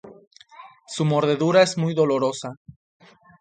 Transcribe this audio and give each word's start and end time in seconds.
Su 0.87 1.05
mordedura 1.05 1.61
es 1.61 1.77
muy 1.77 1.93
dolorosa. 1.93 2.55